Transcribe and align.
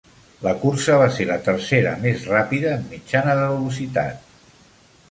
La 0.45 0.53
cursa 0.61 0.95
va 1.01 1.09
ser 1.17 1.27
la 1.31 1.35
tercera 1.49 1.93
mes 2.07 2.25
ràpida 2.33 2.73
en 2.79 2.89
mitjana 2.95 3.39
de 3.43 3.47
velocitat. 3.55 4.35